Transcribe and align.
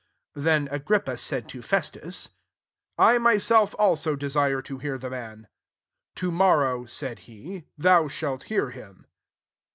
22 0.33 0.43
Then 0.43 0.67
Agrippa 0.71 1.15
laid 1.31 1.47
to 1.49 1.61
Festus, 1.61 2.31
<< 2.63 2.97
I 3.09 3.19
myself 3.19 3.75
also 3.77 4.17
k»re 4.17 4.63
to 4.63 4.77
hear 4.79 4.97
the 4.97 5.11
man." 5.11 5.47
^ 6.13 6.15
To 6.15 6.31
nG^rrowy" 6.31 6.89
said 6.89 7.19
he, 7.29 7.65
«thou 7.77 8.07
shalt 8.07 8.49
lear 8.49 8.71
him." 8.71 9.05